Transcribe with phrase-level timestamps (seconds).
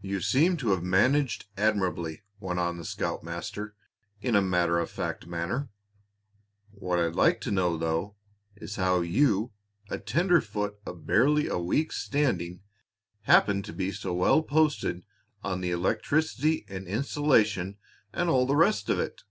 [0.00, 3.74] "You seem to have managed admirably," went on the scoutmaster,
[4.20, 5.68] in a matter of face manner.
[6.70, 8.14] "What I'd like to know, though,
[8.54, 9.50] is how you,
[9.90, 12.60] a tenderfoot of barely a week's standing,
[13.22, 15.04] happened to be so well posted
[15.42, 17.78] on electricity and insulation
[18.12, 19.22] and all the rest of it?"